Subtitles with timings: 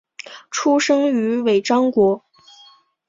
[0.49, 2.25] 出生于尾张国。